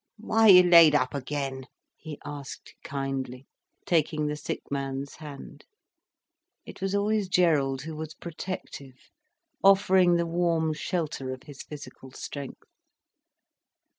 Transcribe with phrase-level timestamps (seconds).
[0.17, 3.45] "Why are you laid up again?" he asked kindly,
[3.85, 5.63] taking the sick man's hand.
[6.65, 8.95] It was always Gerald who was protective,
[9.63, 12.63] offering the warm shelter of his physical strength.